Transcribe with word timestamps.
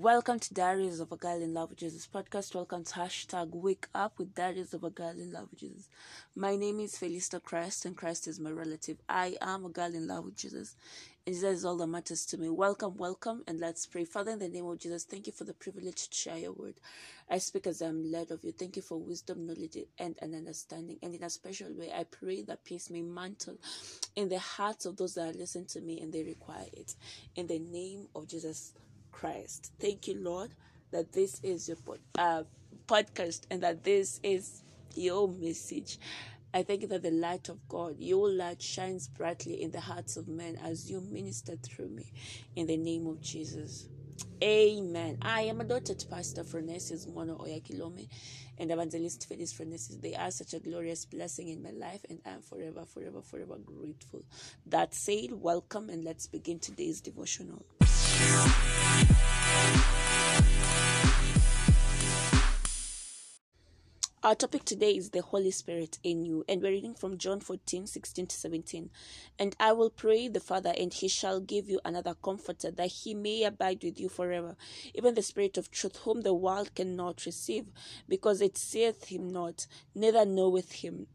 Welcome 0.00 0.38
to 0.38 0.54
Diaries 0.54 0.98
of 0.98 1.12
a 1.12 1.16
Girl 1.16 1.42
in 1.42 1.52
Love 1.52 1.68
with 1.68 1.80
Jesus 1.80 2.08
podcast. 2.10 2.54
Welcome 2.54 2.84
to 2.84 2.94
hashtag 2.94 3.50
Wake 3.50 3.86
Up 3.94 4.18
with 4.18 4.34
Diaries 4.34 4.72
of 4.72 4.82
a 4.82 4.88
Girl 4.88 5.10
in 5.10 5.30
Love 5.30 5.48
with 5.50 5.60
Jesus. 5.60 5.90
My 6.34 6.56
name 6.56 6.80
is 6.80 6.94
Felista 6.94 7.42
Christ, 7.42 7.84
and 7.84 7.94
Christ 7.94 8.26
is 8.26 8.40
my 8.40 8.48
relative. 8.50 8.96
I 9.10 9.36
am 9.42 9.66
a 9.66 9.68
girl 9.68 9.94
in 9.94 10.08
love 10.08 10.24
with 10.24 10.36
Jesus, 10.36 10.74
and 11.26 11.34
Jesus 11.34 11.58
is 11.58 11.64
all 11.66 11.76
that 11.76 11.86
matters 11.88 12.24
to 12.26 12.38
me. 12.38 12.48
Welcome, 12.48 12.96
welcome, 12.96 13.44
and 13.46 13.60
let's 13.60 13.84
pray. 13.84 14.06
Father, 14.06 14.30
in 14.30 14.38
the 14.38 14.48
name 14.48 14.64
of 14.64 14.78
Jesus, 14.78 15.04
thank 15.04 15.26
you 15.26 15.34
for 15.34 15.44
the 15.44 15.52
privilege 15.52 16.08
to 16.08 16.16
share 16.16 16.38
your 16.38 16.52
word. 16.52 16.76
I 17.28 17.36
speak 17.36 17.66
as 17.66 17.82
I'm 17.82 18.10
led 18.10 18.30
of 18.30 18.42
you. 18.42 18.52
Thank 18.52 18.76
you 18.76 18.82
for 18.82 18.96
wisdom, 18.96 19.46
knowledge, 19.46 19.76
and 19.98 20.16
an 20.22 20.34
understanding. 20.34 20.96
And 21.02 21.14
in 21.14 21.22
a 21.22 21.28
special 21.28 21.74
way, 21.74 21.92
I 21.94 22.04
pray 22.04 22.40
that 22.44 22.64
peace 22.64 22.88
may 22.88 23.02
mantle 23.02 23.58
in 24.16 24.30
the 24.30 24.38
hearts 24.38 24.86
of 24.86 24.96
those 24.96 25.16
that 25.16 25.34
are 25.34 25.38
listening 25.38 25.66
to 25.66 25.82
me 25.82 26.00
and 26.00 26.10
they 26.10 26.22
require 26.22 26.68
it. 26.72 26.94
In 27.36 27.48
the 27.48 27.58
name 27.58 28.08
of 28.14 28.28
Jesus 28.28 28.72
Christ. 29.12 29.72
Thank 29.80 30.08
you, 30.08 30.22
Lord, 30.22 30.50
that 30.90 31.12
this 31.12 31.40
is 31.42 31.68
your 31.68 31.76
pod, 31.76 31.98
uh, 32.18 32.42
podcast 32.86 33.42
and 33.50 33.62
that 33.62 33.84
this 33.84 34.20
is 34.22 34.62
your 34.94 35.28
message. 35.28 35.98
I 36.52 36.64
thank 36.64 36.82
you 36.82 36.88
that 36.88 37.02
the 37.02 37.12
light 37.12 37.48
of 37.48 37.68
God, 37.68 37.96
your 37.98 38.28
light 38.28 38.60
shines 38.60 39.06
brightly 39.06 39.62
in 39.62 39.70
the 39.70 39.80
hearts 39.80 40.16
of 40.16 40.26
men 40.26 40.58
as 40.64 40.90
you 40.90 41.00
minister 41.00 41.54
through 41.56 41.90
me. 41.90 42.12
In 42.56 42.66
the 42.66 42.76
name 42.76 43.06
of 43.06 43.20
Jesus. 43.20 43.88
Amen. 44.42 45.18
I 45.22 45.42
am 45.42 45.60
a 45.60 45.64
daughter 45.64 45.94
to 45.94 46.06
Pastor 46.06 46.42
Phronesis 46.42 47.06
Mono 47.12 47.36
Oyakhilome 47.36 48.08
and 48.58 48.70
Evangelist 48.70 49.28
Felix 49.28 49.52
Phronesis. 49.52 50.00
They 50.00 50.14
are 50.14 50.30
such 50.30 50.54
a 50.54 50.58
glorious 50.58 51.04
blessing 51.04 51.48
in 51.48 51.62
my 51.62 51.70
life, 51.70 52.04
and 52.08 52.20
I 52.26 52.30
am 52.30 52.42
forever, 52.42 52.84
forever, 52.84 53.22
forever 53.22 53.56
grateful. 53.64 54.24
That 54.66 54.94
said, 54.94 55.32
welcome 55.32 55.88
and 55.90 56.04
let's 56.04 56.26
begin 56.26 56.58
today's 56.58 57.00
devotional. 57.00 57.64
Our 64.30 64.36
topic 64.36 64.64
today 64.64 64.92
is 64.92 65.10
the 65.10 65.22
Holy 65.22 65.50
Spirit 65.50 65.98
in 66.04 66.24
you, 66.24 66.44
and 66.48 66.62
we're 66.62 66.70
reading 66.70 66.94
from 66.94 67.18
John 67.18 67.40
14 67.40 67.88
16 67.88 68.28
to 68.28 68.36
17. 68.36 68.90
And 69.40 69.56
I 69.58 69.72
will 69.72 69.90
pray 69.90 70.28
the 70.28 70.38
Father, 70.38 70.72
and 70.78 70.94
he 70.94 71.08
shall 71.08 71.40
give 71.40 71.68
you 71.68 71.80
another 71.84 72.14
comforter, 72.14 72.70
that 72.70 72.86
he 72.86 73.12
may 73.12 73.42
abide 73.42 73.82
with 73.82 73.98
you 73.98 74.08
forever, 74.08 74.54
even 74.94 75.16
the 75.16 75.22
Spirit 75.22 75.58
of 75.58 75.72
truth, 75.72 75.96
whom 76.04 76.20
the 76.20 76.32
world 76.32 76.76
cannot 76.76 77.26
receive, 77.26 77.72
because 78.08 78.40
it 78.40 78.56
seeth 78.56 79.06
him 79.06 79.26
not, 79.26 79.66
neither 79.96 80.24
knoweth 80.24 80.70
him 80.70 81.08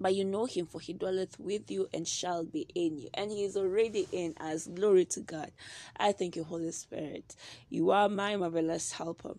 but 0.00 0.14
you 0.14 0.24
know 0.24 0.46
him 0.46 0.66
for 0.66 0.80
he 0.80 0.92
dwelleth 0.92 1.38
with 1.38 1.70
you 1.70 1.88
and 1.94 2.06
shall 2.06 2.44
be 2.44 2.66
in 2.74 2.98
you. 2.98 3.08
And 3.14 3.30
he 3.30 3.44
is 3.44 3.56
already 3.56 4.06
in 4.12 4.34
us. 4.40 4.66
Glory 4.66 5.04
to 5.06 5.20
god. 5.20 5.52
I 5.96 6.12
thank 6.12 6.36
you 6.36 6.44
holy 6.44 6.72
spirit. 6.72 7.34
You 7.70 7.90
are 7.90 8.08
my 8.08 8.36
marvelous 8.36 8.92
helper. 8.92 9.34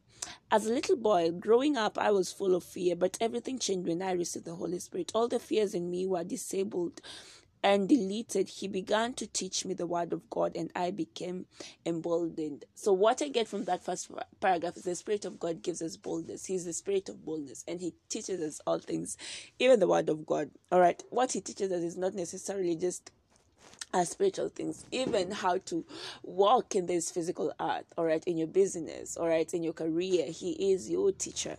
As 0.51 0.65
a 0.65 0.73
little 0.73 0.95
boy 0.97 1.31
growing 1.31 1.77
up 1.77 1.97
i 1.97 2.11
was 2.11 2.31
full 2.31 2.55
of 2.55 2.63
fear 2.63 2.95
but 2.95 3.17
everything 3.21 3.59
changed 3.59 3.87
when 3.87 4.01
i 4.01 4.11
received 4.11 4.45
the 4.45 4.55
holy 4.55 4.79
spirit. 4.79 5.11
All 5.13 5.27
the 5.27 5.39
fears 5.39 5.73
in 5.73 5.89
me 5.89 6.05
were 6.05 6.23
disabled 6.23 7.01
and 7.65 7.89
deleted, 7.89 8.47
he 8.47 8.67
began 8.67 9.11
to 9.11 9.25
teach 9.25 9.65
me 9.65 9.73
the 9.73 9.87
word 9.87 10.13
of 10.13 10.29
God 10.29 10.55
and 10.55 10.69
I 10.75 10.91
became 10.91 11.47
emboldened. 11.83 12.63
So, 12.75 12.93
what 12.93 13.23
I 13.23 13.27
get 13.27 13.47
from 13.47 13.63
that 13.65 13.83
first 13.83 14.11
paragraph 14.39 14.77
is 14.77 14.83
the 14.83 14.93
Spirit 14.93 15.25
of 15.25 15.39
God 15.39 15.63
gives 15.63 15.81
us 15.81 15.97
boldness. 15.97 16.45
He's 16.45 16.65
the 16.65 16.73
Spirit 16.73 17.09
of 17.09 17.25
boldness 17.25 17.65
and 17.67 17.81
He 17.81 17.95
teaches 18.07 18.39
us 18.39 18.61
all 18.67 18.77
things, 18.77 19.17
even 19.57 19.79
the 19.79 19.87
word 19.87 20.09
of 20.09 20.27
God. 20.27 20.51
All 20.71 20.79
right, 20.79 21.01
what 21.09 21.31
He 21.31 21.41
teaches 21.41 21.71
us 21.71 21.81
is 21.81 21.97
not 21.97 22.13
necessarily 22.13 22.75
just 22.75 23.09
uh, 23.95 24.03
spiritual 24.03 24.49
things, 24.49 24.85
even 24.91 25.31
how 25.31 25.57
to 25.65 25.83
walk 26.21 26.75
in 26.75 26.85
this 26.85 27.09
physical 27.09 27.51
art, 27.59 27.85
all 27.97 28.05
right, 28.05 28.23
in 28.25 28.37
your 28.37 28.47
business, 28.47 29.17
all 29.17 29.27
right, 29.27 29.51
in 29.55 29.63
your 29.63 29.73
career. 29.73 30.27
He 30.27 30.71
is 30.71 30.87
your 30.87 31.11
teacher, 31.13 31.57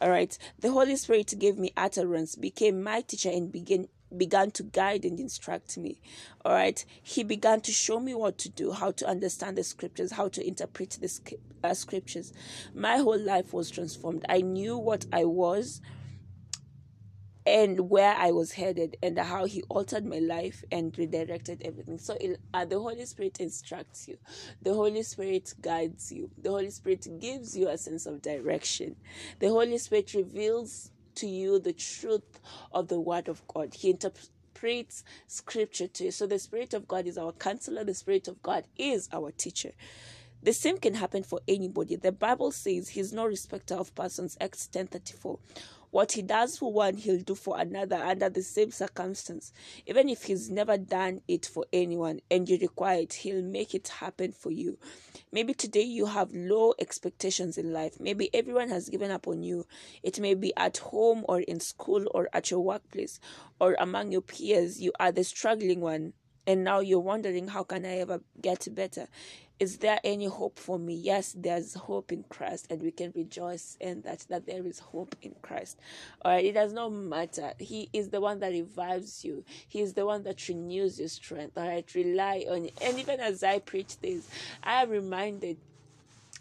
all 0.00 0.10
right. 0.10 0.38
The 0.60 0.70
Holy 0.70 0.94
Spirit 0.94 1.34
gave 1.36 1.58
me 1.58 1.72
utterance, 1.76 2.36
became 2.36 2.80
my 2.80 3.00
teacher, 3.00 3.30
and 3.30 3.50
began 3.50 3.88
began 4.16 4.50
to 4.52 4.62
guide 4.62 5.04
and 5.04 5.18
instruct 5.20 5.76
me. 5.76 6.00
All 6.44 6.52
right. 6.52 6.84
He 7.02 7.22
began 7.22 7.60
to 7.62 7.72
show 7.72 8.00
me 8.00 8.14
what 8.14 8.38
to 8.38 8.48
do, 8.48 8.72
how 8.72 8.92
to 8.92 9.06
understand 9.06 9.56
the 9.56 9.64
scriptures, 9.64 10.12
how 10.12 10.28
to 10.28 10.46
interpret 10.46 10.98
the 11.00 11.36
uh, 11.62 11.74
scriptures. 11.74 12.32
My 12.74 12.98
whole 12.98 13.18
life 13.18 13.52
was 13.52 13.70
transformed. 13.70 14.24
I 14.28 14.40
knew 14.40 14.76
what 14.78 15.06
I 15.12 15.24
was 15.24 15.80
and 17.48 17.88
where 17.88 18.14
I 18.14 18.30
was 18.30 18.52
headed 18.52 18.98
and 19.02 19.18
how 19.18 19.46
he 19.46 19.62
altered 19.70 20.04
my 20.04 20.18
life 20.18 20.62
and 20.70 20.96
redirected 20.98 21.62
everything. 21.64 21.98
So 21.98 22.18
uh, 22.52 22.66
the 22.66 22.78
Holy 22.78 23.06
Spirit 23.06 23.40
instructs 23.40 24.06
you. 24.06 24.18
The 24.60 24.74
Holy 24.74 25.02
Spirit 25.02 25.54
guides 25.62 26.12
you. 26.12 26.30
The 26.36 26.50
Holy 26.50 26.68
Spirit 26.68 27.06
gives 27.18 27.56
you 27.56 27.68
a 27.70 27.78
sense 27.78 28.04
of 28.04 28.20
direction. 28.20 28.96
The 29.38 29.48
Holy 29.48 29.78
Spirit 29.78 30.12
reveals 30.12 30.90
to 31.18 31.28
you 31.28 31.58
the 31.58 31.72
truth 31.72 32.40
of 32.72 32.88
the 32.88 33.00
Word 33.00 33.28
of 33.28 33.46
God. 33.48 33.74
He 33.74 33.90
interprets 33.90 35.04
Scripture 35.26 35.88
to 35.88 36.04
you. 36.04 36.10
So 36.10 36.26
the 36.26 36.38
Spirit 36.38 36.74
of 36.74 36.88
God 36.88 37.06
is 37.06 37.18
our 37.18 37.32
counselor, 37.32 37.84
the 37.84 37.94
Spirit 37.94 38.28
of 38.28 38.42
God 38.42 38.64
is 38.76 39.08
our 39.12 39.30
teacher. 39.30 39.72
The 40.42 40.52
same 40.52 40.78
can 40.78 40.94
happen 40.94 41.24
for 41.24 41.40
anybody. 41.48 41.96
The 41.96 42.12
Bible 42.12 42.52
says 42.52 42.90
he's 42.90 43.12
no 43.12 43.26
respecter 43.26 43.74
of 43.74 43.94
persons, 43.94 44.36
Acts 44.40 44.68
10:34. 44.72 45.38
What 45.90 46.12
he 46.12 46.22
does 46.22 46.58
for 46.58 46.72
one, 46.72 46.96
he'll 46.96 47.22
do 47.22 47.34
for 47.34 47.58
another 47.58 47.96
under 47.96 48.28
the 48.28 48.42
same 48.42 48.70
circumstance. 48.70 49.52
Even 49.86 50.08
if 50.08 50.24
he's 50.24 50.50
never 50.50 50.76
done 50.76 51.22
it 51.26 51.46
for 51.46 51.64
anyone 51.72 52.20
and 52.30 52.48
you 52.48 52.58
require 52.58 53.00
it, 53.00 53.14
he'll 53.14 53.42
make 53.42 53.74
it 53.74 53.88
happen 53.88 54.32
for 54.32 54.50
you. 54.50 54.78
Maybe 55.32 55.54
today 55.54 55.82
you 55.82 56.06
have 56.06 56.32
low 56.34 56.74
expectations 56.78 57.56
in 57.56 57.72
life. 57.72 57.98
Maybe 57.98 58.28
everyone 58.34 58.68
has 58.68 58.88
given 58.88 59.10
up 59.10 59.26
on 59.26 59.42
you. 59.42 59.66
It 60.02 60.20
may 60.20 60.34
be 60.34 60.52
at 60.56 60.78
home 60.78 61.24
or 61.28 61.40
in 61.40 61.60
school 61.60 62.06
or 62.12 62.28
at 62.32 62.50
your 62.50 62.60
workplace 62.60 63.18
or 63.58 63.74
among 63.78 64.12
your 64.12 64.22
peers. 64.22 64.80
You 64.80 64.92
are 65.00 65.12
the 65.12 65.24
struggling 65.24 65.80
one 65.80 66.12
and 66.48 66.64
now 66.64 66.80
you're 66.80 66.98
wondering 66.98 67.46
how 67.46 67.62
can 67.62 67.84
i 67.84 67.98
ever 67.98 68.20
get 68.40 68.66
better? 68.74 69.06
Is 69.60 69.78
there 69.78 69.98
any 70.04 70.26
hope 70.26 70.58
for 70.58 70.78
me? 70.78 70.94
Yes 70.94 71.34
there's 71.36 71.74
hope 71.74 72.10
in 72.10 72.24
christ 72.28 72.68
and 72.70 72.80
we 72.82 72.90
can 72.90 73.12
rejoice 73.14 73.76
in 73.80 74.00
that 74.02 74.24
that 74.30 74.46
there 74.46 74.66
is 74.66 74.78
hope 74.78 75.14
in 75.20 75.34
christ. 75.42 75.78
All 76.24 76.32
right 76.32 76.44
it 76.44 76.52
does 76.54 76.72
not 76.72 76.88
matter. 76.88 77.52
He 77.58 77.90
is 77.92 78.08
the 78.08 78.20
one 78.20 78.40
that 78.40 78.52
revives 78.52 79.24
you. 79.24 79.44
He 79.68 79.82
is 79.82 79.92
the 79.92 80.06
one 80.06 80.22
that 80.22 80.48
renews 80.48 80.98
your 80.98 81.08
strength. 81.08 81.58
All 81.58 81.68
right 81.68 81.94
rely 81.94 82.46
on 82.50 82.64
it. 82.64 82.78
And 82.82 82.98
even 82.98 83.20
as 83.20 83.44
i 83.44 83.58
preach 83.58 83.98
this 83.98 84.28
i 84.62 84.82
am 84.82 84.90
reminded 84.90 85.58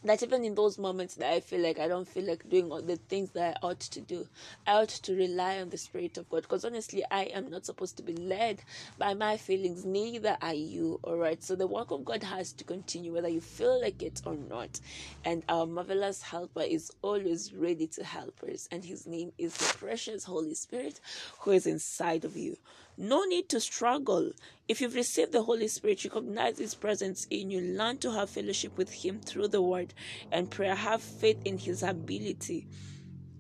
that 0.10 0.24
even 0.24 0.44
in 0.44 0.56
those 0.56 0.78
moments 0.78 1.16
that 1.16 1.34
I 1.34 1.40
feel 1.40 1.62
like 1.62 1.80
I 1.80 1.88
don't 1.88 2.08
feel 2.08 2.26
like 2.26 2.48
doing 2.50 2.72
all 2.72 2.82
the 2.82 2.98
things 2.98 3.32
that 3.32 3.58
I 3.62 3.68
ought 3.68 3.80
to 3.80 4.02
do, 4.02 4.28
I 4.66 4.74
ought 4.74 4.90
to 4.90 5.16
rely 5.16 5.60
on 5.60 5.70
the 5.70 5.78
Spirit 5.78 6.18
of 6.18 6.30
God. 6.30 6.44
Because 6.44 6.66
honestly, 6.66 7.04
I 7.10 7.24
am 7.26 7.50
not 7.50 7.66
supposed 7.66 7.98
to 7.98 8.04
be 8.04 8.14
led 8.14 8.62
by 8.98 9.14
my 9.14 9.38
feelings, 9.38 9.86
neither 9.86 10.38
are 10.42 10.54
you. 10.54 11.00
All 11.04 11.18
right. 11.18 11.42
So 11.44 11.56
the 11.56 11.68
work 11.68 11.92
of 11.92 12.06
God 12.06 12.24
has 12.24 12.54
to 12.54 12.64
continue, 12.64 13.14
whether 13.14 13.30
you 13.30 13.42
feel 13.42 13.82
like 13.82 14.02
it 14.02 14.22
or 14.26 14.36
not. 14.36 14.80
And 15.26 15.44
our 15.50 15.66
marvelous 15.66 16.22
helper 16.22 16.62
is 16.62 16.92
always 17.02 17.54
ready 17.54 17.88
to 17.88 18.04
help 18.04 18.42
us. 18.44 18.68
And 18.72 18.84
his 18.84 19.08
name 19.08 19.32
is 19.38 19.56
the 19.56 19.78
precious 19.78 20.24
Holy 20.24 20.54
Spirit 20.54 21.00
who 21.40 21.52
is 21.52 21.68
inside 21.68 22.26
of 22.26 22.38
you. 22.38 22.58
No 23.00 23.24
need 23.26 23.48
to 23.50 23.60
struggle. 23.60 24.32
If 24.68 24.82
you've 24.82 24.96
received 24.96 25.32
the 25.32 25.44
Holy 25.44 25.68
Spirit, 25.68 26.04
recognize 26.04 26.58
His 26.58 26.74
presence 26.74 27.28
in 27.30 27.52
you, 27.52 27.62
learn 27.62 28.00
to 28.00 28.12
have 28.12 28.32
fellowship 28.32 28.76
with 28.76 28.92
Him 28.92 29.20
through 29.20 29.50
the 29.50 29.62
Word 29.62 29.94
and 30.32 30.50
prayer, 30.50 30.74
have 30.74 31.04
faith 31.04 31.40
in 31.46 31.60
His 31.60 31.84
ability 31.84 32.68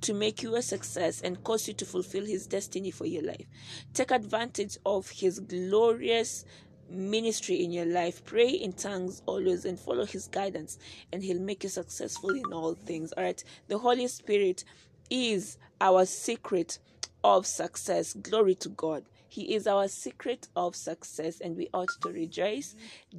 to 0.01 0.13
make 0.13 0.43
you 0.43 0.55
a 0.55 0.61
success 0.61 1.21
and 1.21 1.43
cause 1.43 1.67
you 1.67 1.73
to 1.73 1.85
fulfill 1.85 2.23
His 2.23 2.45
destiny 2.45 2.91
for 2.91 3.05
your 3.05 3.23
life. 3.23 3.47
Take 3.95 4.11
advantage 4.11 4.77
of 4.85 5.09
His 5.09 5.39
glorious 5.39 6.45
ministry 6.87 7.63
in 7.63 7.71
your 7.71 7.87
life. 7.87 8.23
Pray 8.25 8.49
in 8.49 8.73
tongues 8.73 9.23
always 9.25 9.65
and 9.65 9.79
follow 9.79 10.05
His 10.05 10.27
guidance, 10.27 10.77
and 11.11 11.23
He'll 11.23 11.41
make 11.41 11.63
you 11.63 11.69
successful 11.69 12.29
in 12.29 12.53
all 12.53 12.75
things. 12.75 13.11
All 13.13 13.23
right. 13.23 13.43
The 13.69 13.79
Holy 13.79 14.07
Spirit 14.07 14.63
is 15.09 15.57
our 15.81 16.05
secret 16.05 16.77
of 17.23 17.47
success. 17.47 18.13
Glory 18.13 18.53
to 18.53 18.69
God. 18.69 19.03
He 19.29 19.55
is 19.55 19.67
our 19.67 19.87
secret 19.87 20.47
of 20.55 20.75
success, 20.75 21.39
and 21.41 21.55
we 21.57 21.69
ought 21.73 21.89
to 22.01 22.09
rejoice 22.09 22.75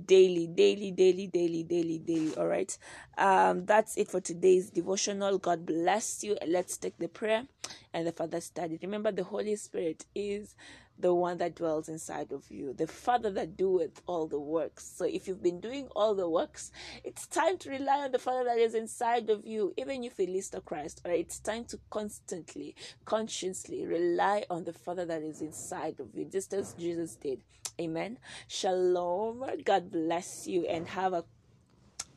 daily, 0.06 0.46
daily, 0.46 0.90
daily, 0.90 1.26
daily, 1.26 1.62
daily, 1.62 1.98
daily. 1.98 2.34
All 2.36 2.46
right. 2.46 2.76
Um, 3.18 3.66
that's 3.66 3.96
it 3.96 4.10
for 4.10 4.20
today's 4.20 4.70
devotional. 4.70 5.38
God 5.38 5.66
bless 5.66 6.24
you. 6.24 6.36
Let's 6.46 6.76
take 6.76 6.98
the 6.98 7.08
prayer 7.08 7.44
and 7.92 8.06
the 8.06 8.12
further 8.12 8.40
study. 8.40 8.78
Remember, 8.82 9.12
the 9.12 9.24
Holy 9.24 9.56
Spirit 9.56 10.06
is 10.14 10.54
the 10.98 11.14
one 11.14 11.38
that 11.38 11.54
dwells 11.54 11.88
inside 11.88 12.32
of 12.32 12.50
you, 12.50 12.72
the 12.72 12.86
Father 12.86 13.30
that 13.30 13.56
doeth 13.56 14.02
all 14.06 14.26
the 14.26 14.40
works. 14.40 14.90
So 14.96 15.04
if 15.04 15.28
you've 15.28 15.42
been 15.42 15.60
doing 15.60 15.88
all 15.94 16.14
the 16.14 16.28
works, 16.28 16.72
it's 17.04 17.26
time 17.26 17.56
to 17.58 17.70
rely 17.70 17.98
on 17.98 18.12
the 18.12 18.18
Father 18.18 18.44
that 18.44 18.58
is 18.58 18.74
inside 18.74 19.30
of 19.30 19.46
you, 19.46 19.72
even 19.76 20.02
if 20.04 20.18
you 20.18 20.26
list 20.26 20.54
of 20.54 20.64
Christ. 20.64 21.00
Or 21.04 21.12
it's 21.12 21.38
time 21.38 21.64
to 21.66 21.78
constantly, 21.90 22.74
consciously 23.04 23.86
rely 23.86 24.44
on 24.50 24.64
the 24.64 24.72
Father 24.72 25.04
that 25.06 25.22
is 25.22 25.40
inside 25.40 26.00
of 26.00 26.14
you, 26.14 26.24
just 26.24 26.52
as 26.52 26.74
Jesus 26.74 27.14
did. 27.16 27.40
Amen. 27.80 28.18
Shalom. 28.48 29.44
God 29.64 29.90
bless 29.92 30.46
you 30.46 30.66
and 30.66 30.88
have 30.88 31.12
a 31.12 31.24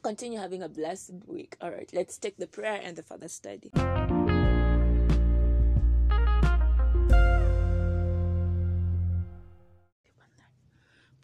Continue 0.04 0.40
having 0.40 0.64
a 0.64 0.70
blessed 0.70 1.14
week. 1.28 1.56
All 1.62 1.70
right, 1.70 1.88
let's 1.94 2.18
take 2.18 2.38
the 2.38 2.48
prayer 2.48 2.82
and 2.84 2.96
the 2.96 3.04
Father 3.04 3.28
study. 3.28 3.70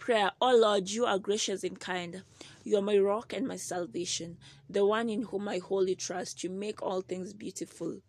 Prayer, 0.08 0.32
O 0.40 0.56
Lord, 0.56 0.90
you 0.90 1.06
are 1.06 1.20
gracious 1.20 1.66
and 1.66 1.78
kind. 1.78 2.24
You 2.64 2.78
are 2.78 2.82
my 2.82 2.98
rock 2.98 3.34
and 3.34 3.46
my 3.46 3.58
salvation, 3.58 4.38
the 4.70 4.86
one 4.86 5.10
in 5.10 5.24
whom 5.24 5.50
I 5.50 5.58
wholly 5.58 5.96
trust. 5.96 6.46
You 6.46 6.50
make 6.50 6.82
all 6.82 7.02
things 7.02 7.34
beautiful 7.34 8.00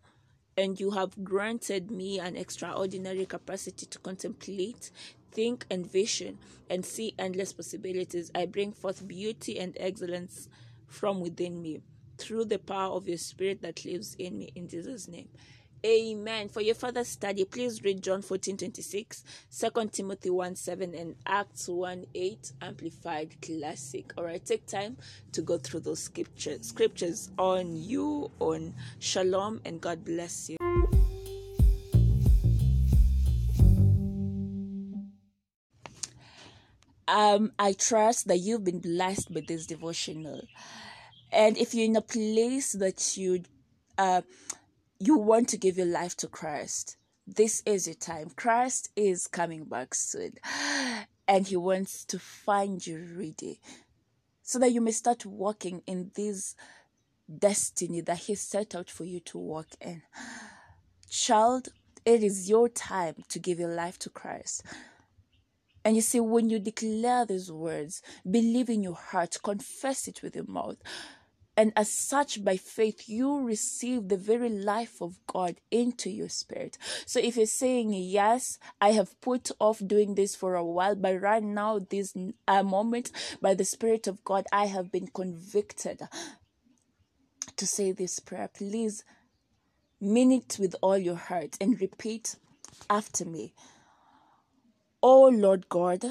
and 0.55 0.79
you 0.79 0.91
have 0.91 1.25
granted 1.25 1.91
me 1.91 2.17
an 2.17 2.37
extraordinary 2.37 3.25
capacity 3.25 3.85
to 3.85 3.99
contemplate, 3.99 4.91
think, 5.33 5.65
and 5.69 5.91
vision, 5.91 6.37
and 6.69 6.85
see 6.85 7.15
endless 7.19 7.51
possibilities. 7.51 8.31
I 8.33 8.45
bring 8.45 8.71
forth 8.71 9.05
beauty 9.05 9.59
and 9.59 9.75
excellence 9.77 10.47
from 10.87 11.19
within 11.19 11.61
me 11.61 11.81
through 12.17 12.45
the 12.45 12.59
power 12.59 12.93
of 12.93 13.09
your 13.09 13.17
spirit 13.17 13.61
that 13.61 13.83
lives 13.83 14.15
in 14.17 14.37
me. 14.37 14.53
In 14.55 14.69
Jesus' 14.69 15.09
name. 15.09 15.27
Amen. 15.85 16.49
For 16.49 16.59
your 16.59 16.75
further 16.75 17.05
study, 17.05 17.45
please 17.45 17.81
read 17.83 18.03
John 18.03 18.21
14 18.21 18.57
26, 18.57 19.23
2 19.57 19.89
Timothy 19.93 20.29
1 20.29 20.55
7, 20.55 20.93
and 20.93 21.15
Acts 21.25 21.69
1 21.69 22.05
8, 22.13 22.51
Amplified 22.61 23.41
Classic. 23.41 24.11
All 24.17 24.25
right, 24.25 24.43
take 24.43 24.65
time 24.65 24.97
to 25.31 25.41
go 25.41 25.57
through 25.57 25.79
those 25.81 26.03
scriptures, 26.03 26.67
scriptures 26.67 27.29
on 27.37 27.77
you, 27.77 28.29
on 28.39 28.73
Shalom, 28.99 29.61
and 29.63 29.79
God 29.79 30.03
bless 30.03 30.49
you. 30.49 30.57
Um, 37.07 37.53
I 37.57 37.71
trust 37.71 38.27
that 38.27 38.39
you've 38.39 38.65
been 38.65 38.79
blessed 38.79 39.31
with 39.31 39.47
this 39.47 39.65
devotional. 39.65 40.41
And 41.31 41.57
if 41.57 41.73
you're 41.73 41.85
in 41.85 41.95
a 41.95 42.01
place 42.01 42.73
that 42.73 43.15
you 43.15 43.43
uh, 43.97 44.21
you 44.99 45.17
want 45.17 45.47
to 45.49 45.57
give 45.57 45.77
your 45.77 45.85
life 45.85 46.15
to 46.17 46.27
Christ, 46.27 46.97
this 47.25 47.63
is 47.65 47.87
your 47.87 47.95
time. 47.95 48.31
Christ 48.35 48.89
is 48.95 49.27
coming 49.27 49.63
back 49.63 49.95
soon, 49.95 50.33
and 51.27 51.47
He 51.47 51.55
wants 51.55 52.03
to 52.05 52.19
find 52.19 52.85
you 52.85 53.07
ready 53.15 53.59
so 54.43 54.59
that 54.59 54.71
you 54.71 54.81
may 54.81 54.91
start 54.91 55.25
walking 55.25 55.81
in 55.87 56.11
this 56.15 56.55
destiny 57.37 58.01
that 58.01 58.17
He 58.17 58.35
set 58.35 58.75
out 58.75 58.89
for 58.89 59.05
you 59.05 59.19
to 59.21 59.37
walk 59.37 59.67
in. 59.79 60.01
Child, 61.09 61.69
it 62.03 62.21
is 62.21 62.49
your 62.49 62.67
time 62.67 63.23
to 63.29 63.39
give 63.39 63.59
your 63.59 63.73
life 63.73 63.97
to 63.99 64.09
Christ. 64.09 64.63
And 65.85 65.95
you 65.95 66.01
see, 66.01 66.19
when 66.19 66.49
you 66.49 66.59
declare 66.59 67.25
these 67.25 67.51
words, 67.51 68.01
believe 68.29 68.69
in 68.69 68.83
your 68.83 68.95
heart, 68.95 69.37
confess 69.41 70.07
it 70.07 70.21
with 70.21 70.35
your 70.35 70.45
mouth, 70.45 70.77
and 71.59 71.73
as 71.75 71.91
such, 71.91 72.41
by 72.41 72.55
faith, 72.55 73.09
you 73.09 73.41
receive 73.41 74.07
the 74.07 74.15
very 74.15 74.47
life 74.47 75.01
of 75.01 75.19
God 75.27 75.57
into 75.69 76.09
your 76.09 76.29
spirit. 76.29 76.77
So 77.05 77.19
if 77.19 77.35
you're 77.35 77.47
saying, 77.47 77.91
Yes, 77.91 78.59
I 78.79 78.91
have 78.91 79.19
put 79.19 79.51
off 79.59 79.81
doing 79.85 80.15
this 80.15 80.37
for 80.37 80.55
a 80.55 80.63
while, 80.63 80.95
but 80.95 81.19
right 81.19 81.43
now, 81.43 81.79
this 81.79 82.15
uh, 82.47 82.63
moment, 82.63 83.11
by 83.41 83.55
the 83.55 83.65
Spirit 83.65 84.07
of 84.07 84.23
God, 84.23 84.45
I 84.53 84.67
have 84.67 84.89
been 84.89 85.07
convicted 85.07 86.03
to 87.57 87.67
say 87.67 87.91
this 87.91 88.19
prayer. 88.19 88.47
Please 88.47 89.03
mean 89.99 90.31
it 90.31 90.55
with 90.61 90.77
all 90.81 90.97
your 90.97 91.17
heart 91.17 91.57
and 91.59 91.81
repeat 91.81 92.37
after 92.89 93.25
me. 93.25 93.53
Oh 95.03 95.27
Lord 95.27 95.67
God, 95.67 96.05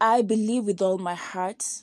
I 0.00 0.22
believe 0.22 0.64
with 0.64 0.80
all 0.80 0.96
my 0.96 1.14
heart 1.14 1.82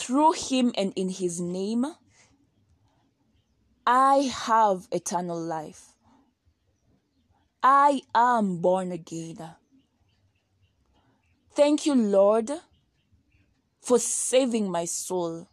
through 0.00 0.32
him 0.32 0.72
and 0.78 0.94
in 0.96 1.10
his 1.10 1.40
name, 1.40 1.84
I 3.86 4.30
have 4.32 4.88
eternal 4.90 5.38
life. 5.38 5.94
I 7.62 8.00
am 8.14 8.62
born 8.62 8.92
again. 8.92 9.56
Thank 11.52 11.84
you, 11.84 11.94
Lord, 11.94 12.50
for 13.82 13.98
saving 13.98 14.70
my 14.70 14.86
soul. 14.86 15.48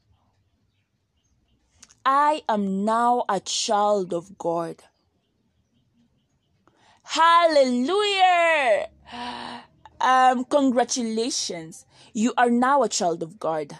I 2.05 2.41
am 2.47 2.85
now 2.85 3.25
a 3.27 3.41
child 3.41 4.13
of 4.13 4.37
God. 4.37 4.81
Hallelujah! 7.03 8.87
Um, 9.99 10.45
congratulations. 10.45 11.85
You 12.13 12.33
are 12.37 12.49
now 12.49 12.83
a 12.83 12.89
child 12.89 13.23
of 13.23 13.39
God. 13.39 13.79